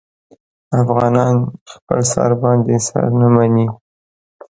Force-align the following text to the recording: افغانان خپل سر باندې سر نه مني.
افغانان 0.81 1.35
خپل 1.73 1.99
سر 2.11 2.31
باندې 2.41 2.75
سر 2.87 3.05
نه 3.19 3.27
مني. 3.33 3.65